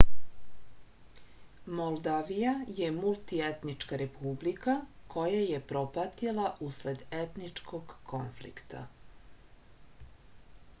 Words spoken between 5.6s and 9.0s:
propatila usled etničkog konflikta